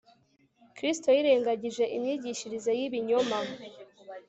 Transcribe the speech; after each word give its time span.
Kristo 0.75 1.07
yirengagije 1.15 1.83
imyigishirize 1.97 2.71
yibinyoma 2.79 3.37